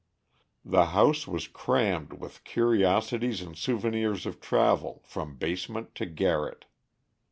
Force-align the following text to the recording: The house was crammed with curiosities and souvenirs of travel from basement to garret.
The 0.65 0.85
house 0.97 1.27
was 1.27 1.47
crammed 1.47 2.13
with 2.13 2.43
curiosities 2.43 3.39
and 3.43 3.55
souvenirs 3.55 4.25
of 4.25 4.41
travel 4.41 5.03
from 5.05 5.35
basement 5.37 5.93
to 5.93 6.07
garret. 6.07 6.65